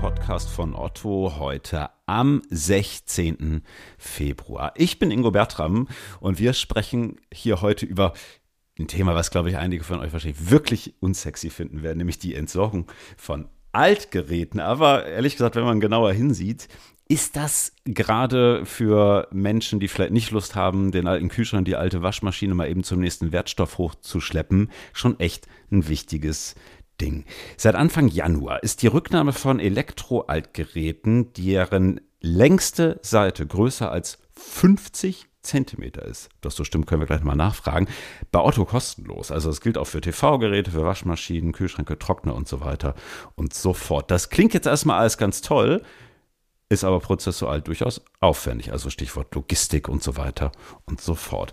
Podcast 0.00 0.48
von 0.48 0.74
Otto 0.74 1.34
heute 1.38 1.90
am 2.06 2.40
16. 2.48 3.62
Februar. 3.98 4.72
Ich 4.76 4.98
bin 4.98 5.10
Ingo 5.10 5.30
Bertram 5.30 5.88
und 6.20 6.38
wir 6.38 6.54
sprechen 6.54 7.16
hier 7.30 7.60
heute 7.60 7.84
über 7.84 8.14
ein 8.78 8.88
Thema, 8.88 9.14
was 9.14 9.30
glaube 9.30 9.50
ich 9.50 9.58
einige 9.58 9.84
von 9.84 10.00
euch 10.00 10.14
wahrscheinlich 10.14 10.50
wirklich 10.50 10.94
unsexy 11.00 11.50
finden 11.50 11.82
werden, 11.82 11.98
nämlich 11.98 12.18
die 12.18 12.34
Entsorgung 12.34 12.90
von 13.18 13.48
Altgeräten. 13.72 14.58
Aber 14.58 15.04
ehrlich 15.04 15.34
gesagt, 15.34 15.56
wenn 15.56 15.64
man 15.64 15.80
genauer 15.80 16.14
hinsieht, 16.14 16.68
ist 17.10 17.36
das 17.36 17.74
gerade 17.84 18.64
für 18.64 19.28
Menschen, 19.32 19.80
die 19.80 19.88
vielleicht 19.88 20.12
nicht 20.12 20.30
Lust 20.30 20.54
haben, 20.54 20.92
den 20.92 21.08
alten 21.08 21.28
Kühlschrank, 21.28 21.66
die 21.66 21.76
alte 21.76 22.02
Waschmaschine 22.02 22.54
mal 22.54 22.70
eben 22.70 22.84
zum 22.84 23.00
nächsten 23.00 23.32
Wertstoff 23.32 23.76
hochzuschleppen, 23.76 24.70
schon 24.94 25.20
echt 25.20 25.46
ein 25.70 25.88
wichtiges 25.88 26.54
Ding. 27.00 27.24
Seit 27.56 27.74
Anfang 27.74 28.08
Januar 28.08 28.62
ist 28.62 28.82
die 28.82 28.86
Rücknahme 28.86 29.32
von 29.32 29.60
Elektroaltgeräten, 29.60 31.32
deren 31.32 32.00
längste 32.20 32.98
Seite 33.02 33.46
größer 33.46 33.90
als 33.90 34.18
50 34.34 35.26
Zentimeter 35.42 36.04
ist. 36.04 36.28
Das 36.42 36.54
so 36.54 36.64
stimmt, 36.64 36.86
können 36.86 37.00
wir 37.00 37.06
gleich 37.06 37.22
mal 37.22 37.34
nachfragen. 37.34 37.88
Bei 38.30 38.40
Otto 38.40 38.66
kostenlos. 38.66 39.30
Also 39.30 39.48
das 39.48 39.62
gilt 39.62 39.78
auch 39.78 39.86
für 39.86 40.02
TV-Geräte, 40.02 40.70
für 40.70 40.84
Waschmaschinen, 40.84 41.52
Kühlschränke, 41.52 41.98
Trockner 41.98 42.34
und 42.34 42.46
so 42.46 42.60
weiter 42.60 42.94
und 43.36 43.54
so 43.54 43.72
fort. 43.72 44.10
Das 44.10 44.28
klingt 44.28 44.52
jetzt 44.52 44.66
erstmal 44.66 45.00
alles 45.00 45.16
ganz 45.16 45.40
toll 45.40 45.82
ist 46.70 46.84
aber 46.84 47.00
prozessual 47.00 47.60
durchaus 47.60 48.00
aufwendig, 48.20 48.72
also 48.72 48.90
Stichwort 48.90 49.34
Logistik 49.34 49.88
und 49.88 50.02
so 50.02 50.16
weiter 50.16 50.52
und 50.86 51.00
so 51.00 51.14
fort. 51.14 51.52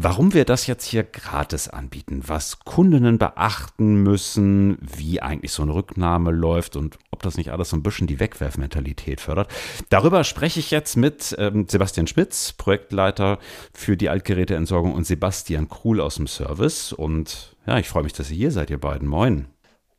Warum 0.00 0.32
wir 0.32 0.44
das 0.44 0.68
jetzt 0.68 0.84
hier 0.84 1.02
gratis 1.02 1.66
anbieten, 1.66 2.22
was 2.24 2.60
Kundinnen 2.60 3.18
beachten 3.18 4.00
müssen, 4.04 4.78
wie 4.80 5.20
eigentlich 5.20 5.50
so 5.50 5.64
eine 5.64 5.74
Rücknahme 5.74 6.30
läuft 6.30 6.76
und 6.76 7.00
ob 7.10 7.24
das 7.24 7.36
nicht 7.36 7.50
alles 7.50 7.70
so 7.70 7.76
ein 7.76 7.82
bisschen 7.82 8.06
die 8.06 8.20
Wegwerfmentalität 8.20 9.20
fördert. 9.20 9.50
Darüber 9.88 10.22
spreche 10.22 10.60
ich 10.60 10.70
jetzt 10.70 10.96
mit 10.96 11.34
ähm, 11.36 11.66
Sebastian 11.68 12.06
Schmitz, 12.06 12.52
Projektleiter 12.52 13.40
für 13.72 13.96
die 13.96 14.08
Altgeräteentsorgung 14.08 14.94
und 14.94 15.04
Sebastian 15.04 15.68
Kruhl 15.68 16.00
aus 16.00 16.14
dem 16.14 16.28
Service. 16.28 16.92
Und 16.92 17.56
ja, 17.66 17.76
ich 17.78 17.88
freue 17.88 18.04
mich, 18.04 18.12
dass 18.12 18.30
ihr 18.30 18.36
hier 18.36 18.52
seid, 18.52 18.70
ihr 18.70 18.78
beiden. 18.78 19.08
Moin. 19.08 19.48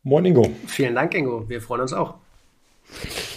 Moin, 0.03 0.23
Ingo. 0.23 0.49
Vielen 0.67 0.95
Dank, 0.95 1.13
Ingo. 1.13 1.49
Wir 1.49 1.61
freuen 1.61 1.81
uns 1.81 1.91
auch. 1.91 2.15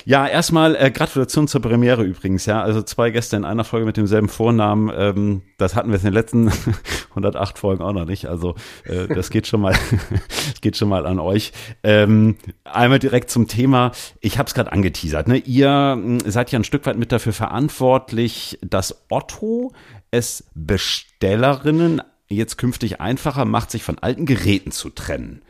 Ja, 0.05 0.27
erstmal 0.27 0.75
äh, 0.75 0.91
Gratulation 0.91 1.47
zur 1.47 1.62
Premiere 1.62 2.03
übrigens, 2.03 2.47
ja. 2.47 2.62
Also 2.62 2.83
zwei 2.83 3.11
Gäste 3.11 3.36
in 3.36 3.45
einer 3.45 3.64
Folge 3.64 3.86
mit 3.86 3.97
demselben 3.97 4.28
Vornamen. 4.28 4.91
Ähm, 4.94 5.42
das 5.59 5.77
hatten 5.77 5.91
wir 5.91 5.97
in 5.97 6.05
den 6.05 6.12
letzten 6.12 6.50
108 7.11 7.59
Folgen 7.59 7.83
auch 7.83 7.92
noch 7.92 8.05
nicht. 8.05 8.27
Also 8.27 8.56
äh, 8.84 9.06
das 9.06 9.31
geht 9.31 9.47
schon 9.47 9.61
mal, 9.61 9.75
geht 10.61 10.77
schon 10.77 10.89
mal 10.89 11.06
an 11.06 11.19
euch. 11.20 11.53
Ähm, 11.84 12.36
einmal 12.64 12.98
direkt 12.98 13.31
zum 13.31 13.47
Thema. 13.47 13.92
Ich 14.20 14.39
habe 14.39 14.48
es 14.48 14.55
gerade 14.55 14.72
angeteasert. 14.72 15.28
Ne? 15.28 15.36
Ihr 15.39 15.92
hm, 15.94 16.20
seid 16.20 16.50
ja 16.50 16.59
ein 16.59 16.64
Stück 16.64 16.84
weit 16.87 16.98
mit 16.98 17.12
dafür 17.12 17.33
verantwortlich, 17.33 18.59
dass 18.62 19.05
Otto 19.09 19.72
es 20.11 20.44
Bestellerinnen 20.55 22.03
jetzt 22.28 22.59
künftig 22.59 23.00
einfacher 23.00 23.44
macht, 23.44 23.70
sich 23.70 23.84
von 23.84 23.98
alten 23.98 24.27
Geräten 24.27 24.72
zu 24.72 24.91
trennen. 24.91 25.42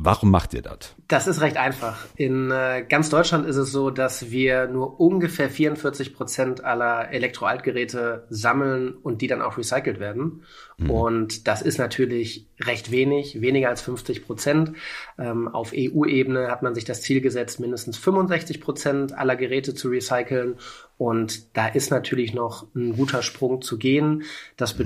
Warum 0.00 0.30
macht 0.30 0.54
ihr 0.54 0.62
das? 0.62 0.94
Das 1.08 1.26
ist 1.26 1.40
recht 1.40 1.56
einfach. 1.56 2.06
In 2.14 2.52
äh, 2.52 2.84
ganz 2.88 3.10
Deutschland 3.10 3.44
ist 3.48 3.56
es 3.56 3.72
so, 3.72 3.90
dass 3.90 4.30
wir 4.30 4.68
nur 4.68 5.00
ungefähr 5.00 5.50
44 5.50 6.14
Prozent 6.14 6.62
aller 6.62 7.10
Elektroaltgeräte 7.10 8.24
sammeln 8.30 8.94
und 8.94 9.22
die 9.22 9.26
dann 9.26 9.42
auch 9.42 9.58
recycelt 9.58 9.98
werden. 9.98 10.44
Mhm. 10.76 10.90
Und 10.90 11.48
das 11.48 11.62
ist 11.62 11.78
natürlich 11.78 12.46
recht 12.60 12.92
wenig, 12.92 13.40
weniger 13.40 13.70
als 13.70 13.82
50 13.82 14.24
Prozent. 14.24 14.74
Ähm, 15.18 15.48
auf 15.48 15.72
EU-Ebene 15.74 16.48
hat 16.48 16.62
man 16.62 16.76
sich 16.76 16.84
das 16.84 17.02
Ziel 17.02 17.20
gesetzt, 17.20 17.58
mindestens 17.58 17.98
65 17.98 18.60
Prozent 18.60 19.18
aller 19.18 19.34
Geräte 19.34 19.74
zu 19.74 19.88
recyceln. 19.88 20.58
Und 20.96 21.56
da 21.56 21.66
ist 21.66 21.90
natürlich 21.90 22.34
noch 22.34 22.72
ein 22.76 22.96
guter 22.96 23.22
Sprung 23.22 23.62
zu 23.62 23.78
gehen. 23.78 24.22
Das 24.56 24.74
mhm. 24.74 24.78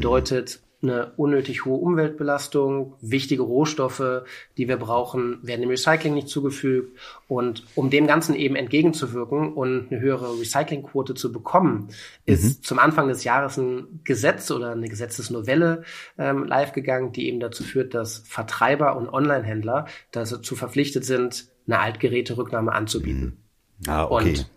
Eine 0.82 1.12
unnötig 1.16 1.64
hohe 1.64 1.78
Umweltbelastung, 1.78 2.94
wichtige 3.00 3.42
Rohstoffe, 3.42 4.22
die 4.56 4.68
wir 4.68 4.76
brauchen, 4.76 5.38
werden 5.42 5.60
dem 5.60 5.70
Recycling 5.70 6.14
nicht 6.14 6.28
zugefügt. 6.28 6.98
Und 7.28 7.64
um 7.74 7.90
dem 7.90 8.06
Ganzen 8.06 8.34
eben 8.34 8.56
entgegenzuwirken 8.56 9.52
und 9.52 9.90
eine 9.90 10.00
höhere 10.00 10.38
Recyclingquote 10.38 11.14
zu 11.14 11.32
bekommen, 11.32 11.88
ist 12.26 12.44
mhm. 12.44 12.62
zum 12.62 12.78
Anfang 12.78 13.08
des 13.08 13.24
Jahres 13.24 13.56
ein 13.56 14.00
Gesetz 14.04 14.50
oder 14.50 14.72
eine 14.72 14.88
Gesetzesnovelle 14.88 15.84
ähm, 16.18 16.44
live 16.44 16.72
gegangen, 16.72 17.12
die 17.12 17.28
eben 17.28 17.40
dazu 17.40 17.62
führt, 17.62 17.94
dass 17.94 18.18
Vertreiber 18.26 18.96
und 18.96 19.08
Onlinehändler 19.08 19.86
dazu 20.10 20.56
verpflichtet 20.56 21.04
sind, 21.04 21.46
eine 21.66 21.78
Altgeräterücknahme 21.78 22.72
anzubieten. 22.72 23.38
Mhm. 23.78 23.88
Ah, 23.88 24.04
okay. 24.04 24.30
Und 24.30 24.50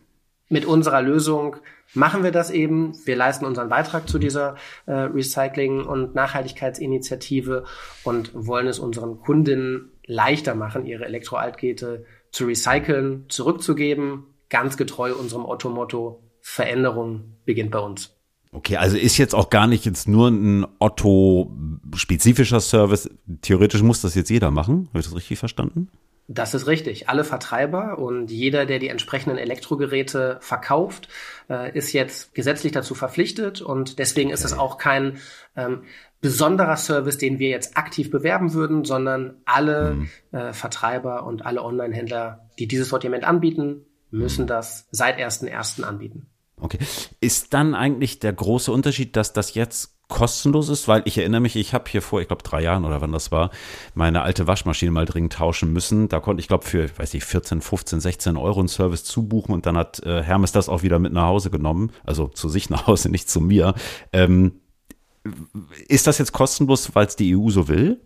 mit 0.49 0.65
unserer 0.65 1.01
Lösung 1.01 1.57
machen 1.93 2.23
wir 2.23 2.31
das 2.31 2.51
eben. 2.51 2.93
Wir 3.05 3.15
leisten 3.15 3.45
unseren 3.45 3.69
Beitrag 3.69 4.07
zu 4.07 4.19
dieser 4.19 4.55
äh, 4.85 4.93
Recycling- 4.93 5.85
und 5.85 6.15
Nachhaltigkeitsinitiative 6.15 7.65
und 8.03 8.31
wollen 8.33 8.67
es 8.67 8.79
unseren 8.79 9.19
Kundinnen 9.19 9.91
leichter 10.05 10.55
machen, 10.55 10.85
ihre 10.85 11.05
Elektroaltgeräte 11.05 12.05
zu 12.31 12.45
recyceln, 12.45 13.25
zurückzugeben, 13.29 14.25
ganz 14.49 14.77
getreu 14.77 15.13
unserem 15.13 15.45
Otto-Motto, 15.45 16.21
Veränderung 16.41 17.37
beginnt 17.45 17.71
bei 17.71 17.79
uns. 17.79 18.15
Okay, 18.51 18.77
also 18.77 18.95
ist 18.95 19.17
jetzt 19.17 19.35
auch 19.35 19.49
gar 19.49 19.67
nicht 19.67 19.83
jetzt 19.85 20.07
nur 20.07 20.29
ein 20.29 20.65
Otto-spezifischer 20.79 22.61
Service. 22.61 23.09
Theoretisch 23.41 23.81
muss 23.81 24.01
das 24.01 24.15
jetzt 24.15 24.29
jeder 24.29 24.51
machen. 24.51 24.87
Habe 24.89 24.99
ich 24.99 25.05
das 25.05 25.15
richtig 25.15 25.39
verstanden? 25.39 25.89
Das 26.27 26.55
ist 26.55 26.65
richtig. 26.65 27.07
Alle 27.07 27.23
Vertreiber 27.23 27.99
und 27.99 28.31
jeder, 28.31 28.65
der 28.65 28.79
die 28.79 28.87
entsprechenden 28.87 29.37
Elektrogeräte 29.37 30.37
verkauft, 30.41 31.07
äh, 31.49 31.75
ist 31.77 31.93
jetzt 31.93 32.33
gesetzlich 32.33 32.71
dazu 32.71 32.95
verpflichtet 32.95 33.61
und 33.61 33.99
deswegen 33.99 34.31
ist 34.31 34.43
es 34.43 34.53
auch 34.53 34.79
kein 34.79 35.19
ähm, 35.55 35.83
besonderer 36.21 36.77
Service, 36.77 37.19
den 37.19 37.37
wir 37.37 37.49
jetzt 37.49 37.77
aktiv 37.77 38.09
bewerben 38.09 38.53
würden, 38.53 38.85
sondern 38.85 39.35
alle 39.45 39.93
mhm. 39.93 40.09
äh, 40.31 40.53
Vertreiber 40.53 41.27
und 41.27 41.45
alle 41.45 41.61
Online-Händler, 41.63 42.49
die 42.57 42.67
dieses 42.67 42.89
Sortiment 42.89 43.23
anbieten, 43.23 43.85
müssen 44.09 44.47
das 44.47 44.87
seit 44.91 45.19
1.1. 45.19 45.83
anbieten. 45.83 46.27
Okay. 46.57 46.79
Ist 47.19 47.53
dann 47.53 47.75
eigentlich 47.75 48.19
der 48.19 48.33
große 48.33 48.71
Unterschied, 48.71 49.15
dass 49.15 49.33
das 49.33 49.53
jetzt 49.53 49.94
kostenlos 50.07 50.69
ist, 50.69 50.87
weil 50.87 51.01
ich 51.05 51.17
erinnere 51.17 51.41
mich, 51.41 51.55
ich 51.55 51.73
habe 51.73 51.89
hier 51.89 52.01
vor, 52.01 52.21
ich 52.21 52.27
glaube, 52.27 52.43
drei 52.43 52.61
Jahren 52.61 52.85
oder 52.85 53.01
wann 53.01 53.11
das 53.11 53.31
war, 53.31 53.49
meine 53.93 54.21
alte 54.21 54.47
Waschmaschine 54.47 54.91
mal 54.91 55.05
dringend 55.05 55.33
tauschen 55.33 55.73
müssen. 55.73 56.09
Da 56.09 56.19
konnte 56.19 56.41
ich, 56.41 56.47
glaube, 56.47 56.65
für, 56.65 56.89
weiß 56.97 57.13
ich, 57.13 57.23
14, 57.23 57.61
15, 57.61 57.99
16 57.99 58.37
Euro 58.37 58.59
einen 58.59 58.67
Service 58.67 59.03
zubuchen 59.03 59.53
und 59.53 59.65
dann 59.65 59.77
hat 59.77 60.03
äh, 60.03 60.21
Hermes 60.21 60.51
das 60.51 60.69
auch 60.69 60.83
wieder 60.83 60.99
mit 60.99 61.13
nach 61.13 61.25
Hause 61.25 61.49
genommen. 61.49 61.91
Also 62.03 62.27
zu 62.27 62.49
sich 62.49 62.69
nach 62.69 62.87
Hause, 62.87 63.09
nicht 63.09 63.29
zu 63.29 63.41
mir. 63.41 63.73
Ähm, 64.13 64.53
ist 65.87 66.07
das 66.07 66.19
jetzt 66.19 66.33
kostenlos, 66.33 66.93
weil 66.93 67.07
es 67.07 67.15
die 67.15 67.35
EU 67.35 67.49
so 67.49 67.67
will? 67.67 67.99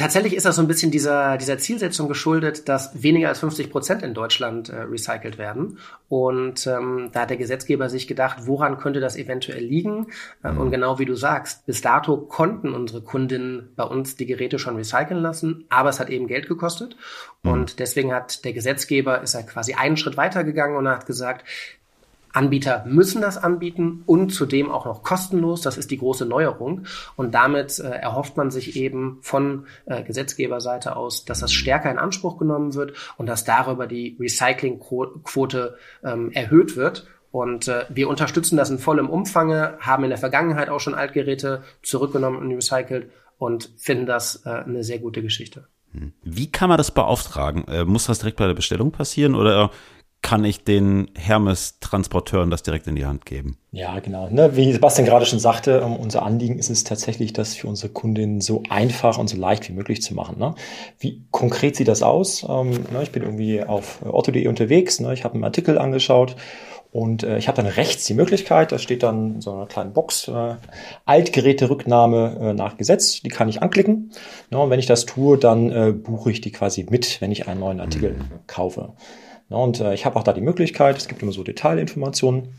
Tatsächlich 0.00 0.34
ist 0.34 0.46
das 0.46 0.56
so 0.56 0.62
ein 0.62 0.66
bisschen 0.66 0.90
dieser, 0.90 1.36
dieser 1.36 1.58
Zielsetzung 1.58 2.08
geschuldet, 2.08 2.70
dass 2.70 3.02
weniger 3.02 3.28
als 3.28 3.40
50 3.40 3.70
Prozent 3.70 4.02
in 4.02 4.14
Deutschland 4.14 4.70
äh, 4.70 4.76
recycelt 4.80 5.36
werden. 5.36 5.78
Und 6.08 6.66
ähm, 6.66 7.10
da 7.12 7.20
hat 7.20 7.30
der 7.30 7.36
Gesetzgeber 7.36 7.90
sich 7.90 8.08
gedacht, 8.08 8.46
woran 8.46 8.78
könnte 8.78 9.00
das 9.00 9.16
eventuell 9.16 9.62
liegen? 9.62 10.06
Äh, 10.42 10.52
mhm. 10.52 10.58
Und 10.58 10.70
genau 10.70 10.98
wie 10.98 11.04
du 11.04 11.14
sagst, 11.16 11.66
bis 11.66 11.82
dato 11.82 12.16
konnten 12.16 12.72
unsere 12.72 13.02
Kundinnen 13.02 13.74
bei 13.76 13.84
uns 13.84 14.16
die 14.16 14.24
Geräte 14.24 14.58
schon 14.58 14.76
recyceln 14.76 15.20
lassen, 15.20 15.66
aber 15.68 15.90
es 15.90 16.00
hat 16.00 16.08
eben 16.08 16.28
Geld 16.28 16.48
gekostet. 16.48 16.96
Mhm. 17.42 17.50
Und 17.50 17.78
deswegen 17.78 18.14
hat 18.14 18.46
der 18.46 18.54
Gesetzgeber, 18.54 19.20
ist 19.20 19.34
er 19.34 19.42
quasi 19.42 19.74
einen 19.74 19.98
Schritt 19.98 20.16
weitergegangen 20.16 20.78
und 20.78 20.88
hat 20.88 21.04
gesagt, 21.04 21.44
Anbieter 22.32 22.84
müssen 22.86 23.20
das 23.20 23.38
anbieten 23.38 24.02
und 24.06 24.30
zudem 24.30 24.70
auch 24.70 24.84
noch 24.84 25.02
kostenlos. 25.02 25.62
Das 25.62 25.76
ist 25.76 25.90
die 25.90 25.98
große 25.98 26.26
Neuerung. 26.26 26.86
Und 27.16 27.34
damit 27.34 27.78
äh, 27.78 27.88
erhofft 27.88 28.36
man 28.36 28.50
sich 28.50 28.76
eben 28.76 29.18
von 29.22 29.66
äh, 29.86 30.02
Gesetzgeberseite 30.02 30.96
aus, 30.96 31.24
dass 31.24 31.40
das 31.40 31.52
stärker 31.52 31.90
in 31.90 31.98
Anspruch 31.98 32.38
genommen 32.38 32.74
wird 32.74 32.94
und 33.16 33.26
dass 33.26 33.44
darüber 33.44 33.86
die 33.86 34.16
Recyclingquote 34.20 35.76
ähm, 36.04 36.30
erhöht 36.32 36.76
wird. 36.76 37.06
Und 37.32 37.68
äh, 37.68 37.84
wir 37.88 38.08
unterstützen 38.08 38.56
das 38.56 38.70
in 38.70 38.78
vollem 38.78 39.08
Umfange, 39.08 39.78
haben 39.80 40.04
in 40.04 40.10
der 40.10 40.18
Vergangenheit 40.18 40.68
auch 40.68 40.80
schon 40.80 40.94
Altgeräte 40.94 41.62
zurückgenommen 41.82 42.38
und 42.38 42.52
recycelt 42.52 43.10
und 43.38 43.70
finden 43.76 44.06
das 44.06 44.44
äh, 44.44 44.50
eine 44.50 44.84
sehr 44.84 44.98
gute 44.98 45.22
Geschichte. 45.22 45.66
Hm. 45.92 46.12
Wie 46.22 46.50
kann 46.50 46.68
man 46.68 46.78
das 46.78 46.90
beauftragen? 46.90 47.64
Äh, 47.68 47.84
muss 47.84 48.06
das 48.06 48.18
direkt 48.18 48.36
bei 48.36 48.46
der 48.46 48.54
Bestellung 48.54 48.92
passieren 48.92 49.34
oder 49.34 49.70
kann 50.22 50.44
ich 50.44 50.64
den 50.64 51.10
Hermes-Transporteuren 51.16 52.50
das 52.50 52.62
direkt 52.62 52.86
in 52.86 52.94
die 52.94 53.06
Hand 53.06 53.24
geben. 53.24 53.56
Ja, 53.72 53.98
genau. 54.00 54.28
Ne, 54.28 54.54
wie 54.54 54.72
Sebastian 54.72 55.06
gerade 55.06 55.24
schon 55.24 55.38
sagte, 55.38 55.82
um, 55.82 55.96
unser 55.96 56.22
Anliegen 56.22 56.58
ist 56.58 56.68
es 56.68 56.84
tatsächlich, 56.84 57.32
das 57.32 57.54
für 57.54 57.68
unsere 57.68 57.90
Kundinnen 57.90 58.40
so 58.40 58.62
einfach 58.68 59.16
und 59.18 59.28
so 59.28 59.36
leicht 59.36 59.68
wie 59.68 59.72
möglich 59.72 60.02
zu 60.02 60.14
machen. 60.14 60.38
Ne? 60.38 60.54
Wie 60.98 61.24
konkret 61.30 61.76
sieht 61.76 61.88
das 61.88 62.02
aus? 62.02 62.44
Ähm, 62.48 62.70
ne, 62.92 63.02
ich 63.02 63.12
bin 63.12 63.22
irgendwie 63.22 63.62
auf 63.62 64.00
otto.de 64.04 64.46
unterwegs, 64.46 65.00
ich 65.00 65.24
habe 65.24 65.34
einen 65.34 65.44
Artikel 65.44 65.78
angeschaut 65.78 66.36
und 66.92 67.22
äh, 67.22 67.38
ich 67.38 67.48
habe 67.48 67.56
dann 67.56 67.66
rechts 67.66 68.04
die 68.04 68.14
Möglichkeit, 68.14 68.72
da 68.72 68.78
steht 68.78 69.02
dann 69.02 69.40
so 69.40 69.52
eine 69.52 69.66
kleine 69.66 69.90
Box, 69.90 70.28
äh, 70.28 70.56
Altgeräterücknahme 71.04 72.38
äh, 72.40 72.52
nach 72.52 72.76
Gesetz, 72.76 73.22
die 73.22 73.28
kann 73.28 73.48
ich 73.48 73.62
anklicken. 73.62 74.10
Ne, 74.50 74.58
und 74.58 74.70
wenn 74.70 74.80
ich 74.80 74.86
das 74.86 75.06
tue, 75.06 75.38
dann 75.38 75.70
äh, 75.70 75.92
buche 75.92 76.30
ich 76.32 76.40
die 76.40 76.50
quasi 76.50 76.86
mit, 76.90 77.20
wenn 77.20 77.30
ich 77.30 77.46
einen 77.48 77.60
neuen 77.60 77.80
Artikel 77.80 78.14
mhm. 78.14 78.46
kaufe. 78.46 78.92
Und 79.50 79.80
äh, 79.80 79.94
ich 79.94 80.06
habe 80.06 80.16
auch 80.16 80.22
da 80.22 80.32
die 80.32 80.40
Möglichkeit, 80.40 80.96
es 80.96 81.08
gibt 81.08 81.22
immer 81.22 81.32
so 81.32 81.42
Detailinformationen, 81.42 82.54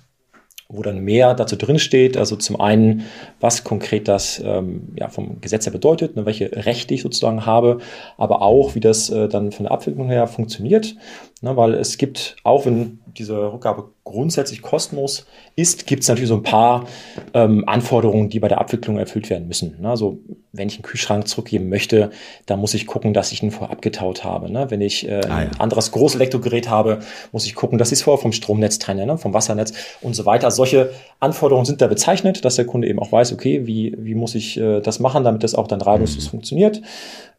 wo 0.67 0.81
dann 0.81 0.99
mehr 0.99 1.33
dazu 1.33 1.55
drin 1.55 1.79
steht. 1.79 2.17
Also 2.17 2.35
zum 2.35 2.59
einen, 2.59 3.05
was 3.39 3.63
konkret 3.63 4.07
das 4.07 4.41
ähm, 4.43 4.93
ja, 4.95 5.09
vom 5.09 5.41
Gesetz 5.41 5.65
her 5.65 5.73
bedeutet, 5.73 6.15
ne, 6.15 6.25
welche 6.25 6.51
Rechte 6.65 6.93
ich 6.93 7.01
sozusagen 7.01 7.45
habe, 7.45 7.79
aber 8.17 8.41
auch, 8.41 8.75
wie 8.75 8.79
das 8.79 9.09
äh, 9.09 9.27
dann 9.27 9.51
von 9.51 9.65
der 9.65 9.73
Abwicklung 9.73 10.09
her 10.09 10.27
funktioniert. 10.27 10.95
Ne, 11.41 11.55
weil 11.57 11.73
es 11.73 11.97
gibt, 11.97 12.35
auch 12.43 12.65
wenn 12.65 12.99
diese 13.17 13.51
Rückgabe 13.51 13.89
grundsätzlich 14.11 14.61
kostenlos 14.61 15.25
ist, 15.55 15.87
gibt 15.87 16.03
es 16.03 16.09
natürlich 16.09 16.27
so 16.27 16.35
ein 16.35 16.43
paar 16.43 16.85
ähm, 17.33 17.67
Anforderungen, 17.67 18.29
die 18.29 18.39
bei 18.39 18.47
der 18.47 18.59
Abwicklung 18.59 18.97
erfüllt 18.97 19.29
werden 19.29 19.47
müssen. 19.47 19.77
Ne? 19.79 19.89
Also 19.89 20.19
wenn 20.53 20.67
ich 20.67 20.75
einen 20.75 20.83
Kühlschrank 20.83 21.27
zurückgeben 21.27 21.69
möchte, 21.69 22.11
dann 22.45 22.59
muss 22.59 22.73
ich 22.73 22.85
gucken, 22.85 23.13
dass 23.13 23.31
ich 23.31 23.41
ihn 23.41 23.51
vorher 23.51 23.71
abgetaut 23.71 24.23
habe. 24.23 24.51
Ne? 24.51 24.69
Wenn 24.69 24.81
ich 24.81 25.07
äh, 25.07 25.21
ah, 25.27 25.37
ein 25.37 25.59
anderes 25.59 25.91
Großelektrogerät 25.91 26.69
habe, 26.69 26.99
muss 27.31 27.45
ich 27.45 27.55
gucken, 27.55 27.77
dass 27.77 27.89
ich 27.91 27.99
es 27.99 28.03
vorher 28.03 28.21
vom 28.21 28.33
Stromnetz 28.33 28.79
trenne, 28.79 29.05
ne? 29.05 29.17
vom 29.17 29.33
Wassernetz 29.33 29.73
und 30.01 30.13
so 30.13 30.25
weiter. 30.25 30.51
Solche 30.51 30.91
Anforderungen 31.19 31.65
sind 31.65 31.81
da 31.81 31.87
bezeichnet, 31.87 32.43
dass 32.43 32.55
der 32.55 32.65
Kunde 32.65 32.87
eben 32.87 32.99
auch 32.99 33.11
weiß, 33.11 33.33
okay, 33.33 33.65
wie, 33.65 33.95
wie 33.97 34.15
muss 34.15 34.35
ich 34.35 34.59
äh, 34.59 34.81
das 34.81 34.99
machen, 34.99 35.23
damit 35.23 35.43
das 35.43 35.55
auch 35.55 35.67
dann 35.67 35.81
reibungslos 35.81 36.25
mhm. 36.25 36.29
funktioniert. 36.29 36.81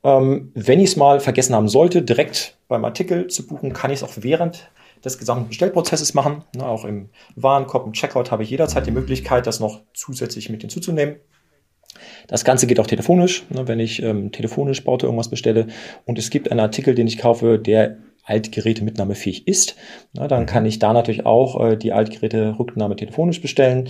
Ähm, 0.04 0.50
wenn 0.54 0.80
ich 0.80 0.90
es 0.90 0.96
mal 0.96 1.20
vergessen 1.20 1.54
haben 1.54 1.68
sollte, 1.68 2.02
direkt 2.02 2.56
beim 2.68 2.84
Artikel 2.84 3.28
zu 3.28 3.46
buchen, 3.46 3.72
kann 3.72 3.90
ich 3.90 3.98
es 3.98 4.02
auch 4.02 4.14
während 4.16 4.70
des 5.04 5.18
gesamten 5.18 5.48
Bestellprozesses 5.48 6.14
machen. 6.14 6.44
Ne, 6.56 6.64
auch 6.64 6.84
im 6.84 7.10
Warenkorb, 7.36 7.86
im 7.86 7.92
Checkout 7.92 8.30
habe 8.30 8.42
ich 8.42 8.50
jederzeit 8.50 8.86
die 8.86 8.90
Möglichkeit, 8.90 9.46
das 9.46 9.60
noch 9.60 9.80
zusätzlich 9.94 10.48
mit 10.50 10.60
hinzuzunehmen. 10.60 11.16
Das 12.26 12.44
Ganze 12.44 12.66
geht 12.66 12.80
auch 12.80 12.86
telefonisch, 12.86 13.44
ne, 13.50 13.68
wenn 13.68 13.80
ich 13.80 14.02
ähm, 14.02 14.32
telefonisch 14.32 14.84
Baute 14.84 15.06
irgendwas 15.06 15.28
bestelle 15.28 15.66
und 16.06 16.18
es 16.18 16.30
gibt 16.30 16.50
einen 16.50 16.60
Artikel, 16.60 16.94
den 16.94 17.06
ich 17.06 17.18
kaufe, 17.18 17.58
der 17.58 17.98
Altgeräte 18.24 18.84
mitnahmefähig 18.84 19.48
ist, 19.48 19.76
na, 20.12 20.28
dann 20.28 20.46
kann 20.46 20.64
ich 20.64 20.78
da 20.78 20.92
natürlich 20.92 21.26
auch 21.26 21.60
äh, 21.60 21.76
die 21.76 21.92
Altgeräte 21.92 22.56
Rücknahme 22.58 22.96
telefonisch 22.96 23.40
bestellen. 23.40 23.88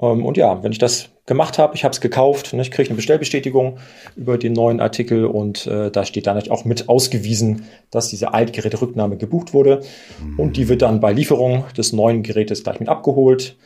Ähm, 0.00 0.24
und 0.24 0.36
ja, 0.36 0.62
wenn 0.62 0.72
ich 0.72 0.78
das 0.78 1.10
gemacht 1.26 1.58
habe, 1.58 1.74
ich 1.74 1.84
habe 1.84 1.92
es 1.92 2.00
gekauft, 2.00 2.52
ne, 2.52 2.62
ich 2.62 2.70
kriege 2.70 2.88
eine 2.88 2.96
Bestellbestätigung 2.96 3.78
über 4.16 4.36
den 4.36 4.52
neuen 4.52 4.80
Artikel 4.80 5.24
und 5.24 5.66
äh, 5.66 5.90
da 5.90 6.04
steht 6.04 6.26
dann 6.26 6.38
auch 6.50 6.64
mit 6.64 6.88
ausgewiesen, 6.88 7.64
dass 7.90 8.08
diese 8.08 8.34
Altgeräte-Rücknahme 8.34 9.16
gebucht 9.16 9.54
wurde. 9.54 9.80
Mhm. 10.22 10.38
Und 10.38 10.56
die 10.56 10.68
wird 10.68 10.82
dann 10.82 11.00
bei 11.00 11.12
Lieferung 11.12 11.64
des 11.76 11.92
neuen 11.92 12.22
Gerätes 12.22 12.62
gleich 12.64 12.80
mit 12.80 12.88
abgeholt 12.88 13.56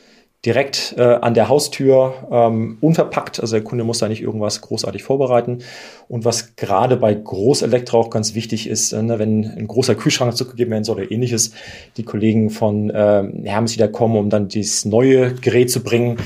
direkt 0.44 0.94
äh, 0.96 1.02
an 1.02 1.34
der 1.34 1.48
Haustür 1.48 2.28
ähm, 2.30 2.78
unverpackt. 2.80 3.40
Also 3.40 3.56
der 3.56 3.64
Kunde 3.64 3.82
muss 3.82 3.98
da 3.98 4.08
nicht 4.08 4.22
irgendwas 4.22 4.60
großartig 4.60 5.02
vorbereiten. 5.02 5.58
Und 6.06 6.24
was 6.24 6.54
gerade 6.54 6.96
bei 6.96 7.12
Großelektro 7.12 7.98
auch 7.98 8.10
ganz 8.10 8.34
wichtig 8.34 8.68
ist, 8.68 8.92
äh, 8.92 9.02
ne, 9.02 9.18
wenn 9.18 9.44
ein 9.44 9.66
großer 9.66 9.96
Kühlschrank 9.96 10.36
zurückgegeben 10.36 10.70
werden 10.70 10.84
soll 10.84 10.96
oder 10.96 11.10
ähnliches, 11.10 11.52
die 11.96 12.04
Kollegen 12.04 12.50
von 12.50 12.90
äh, 12.90 13.24
Hermes 13.44 13.74
wieder 13.74 13.88
kommen, 13.88 14.16
um 14.16 14.30
dann 14.30 14.48
dieses 14.48 14.84
neue 14.84 15.34
Gerät 15.34 15.72
zu 15.72 15.82
bringen, 15.82 16.18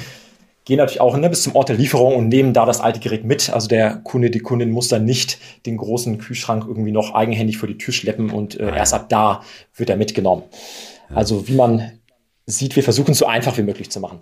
gehen 0.67 0.77
natürlich 0.77 1.01
auch 1.01 1.17
ne, 1.17 1.31
bis 1.31 1.45
zum 1.45 1.57
Ort 1.57 1.71
der 1.71 1.77
Lieferung 1.77 2.15
und 2.15 2.29
nehmen 2.29 2.53
da 2.53 2.67
das 2.67 2.81
alte 2.81 3.01
Gerät 3.01 3.25
mit. 3.25 3.49
Also 3.49 3.67
der 3.67 3.97
Kunde, 3.97 4.29
die 4.29 4.41
Kundin 4.41 4.71
muss 4.71 4.89
dann 4.89 5.07
nicht 5.07 5.39
den 5.65 5.79
großen 5.79 6.19
Kühlschrank 6.19 6.67
irgendwie 6.69 6.93
noch 6.93 7.15
eigenhändig 7.15 7.57
vor 7.57 7.67
die 7.67 7.79
Tür 7.79 7.95
schleppen 7.95 8.31
und 8.31 8.61
äh, 8.61 8.77
erst 8.77 8.93
ab 8.93 9.09
da 9.09 9.43
wird 9.75 9.89
er 9.89 9.97
mitgenommen. 9.97 10.43
Also 11.15 11.49
wie 11.49 11.55
man 11.55 11.93
sieht, 12.47 12.77
wir 12.77 12.83
versuchen 12.83 13.13
es 13.13 13.19
so 13.19 13.27
einfach 13.27 13.57
wie 13.59 13.63
möglich 13.63 13.91
zu 13.91 14.01
machen. 14.01 14.21